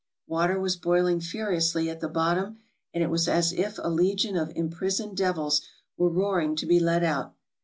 Water 0.25 0.59
was 0.59 0.77
boiling 0.77 1.19
furiously 1.19 1.87
at 1.87 1.99
the 1.99 2.07
bottom, 2.09 2.57
and 2.91 3.03
it 3.03 3.11
was 3.11 3.27
as 3.27 3.53
if 3.53 3.77
a 3.77 3.87
legion 3.91 4.35
of 4.35 4.51
imprisoned 4.55 5.15
devils 5.15 5.61
were 5.95 6.09
roaring 6.09 6.55
to 6.55 6.65
be 6.65 6.79
let 6.79 7.03
out. 7.03 7.35